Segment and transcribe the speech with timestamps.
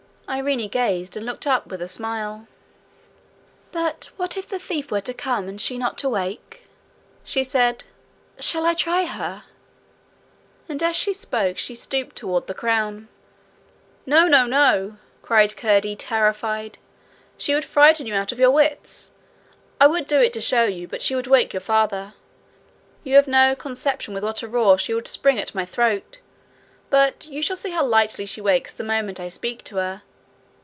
[0.29, 2.47] Irene gazed, and looked up with a smile.
[3.73, 6.69] 'But what if the thief were to come, and she not to wake?'
[7.25, 7.83] she said.
[8.39, 9.43] 'Shall I try her?'
[10.69, 13.09] And as she spoke she stooped toward the crown.
[14.05, 16.77] 'No, no, no!' cried Curdie, terrified.
[17.37, 19.11] 'She would frighten you out of your wits.
[19.81, 22.13] I would do it to show you, but she would wake your father.
[23.03, 26.19] You have no conception with what a roar she would spring at my throat.
[26.89, 30.03] But you shall see how lightly she wakes the moment I speak to her.